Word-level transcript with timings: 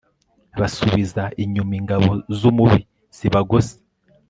basubiza 0.59 1.23
inyuma 1.43 1.73
ingabo 1.79 2.11
zumubi 2.37 2.81
zibagose 3.17 3.75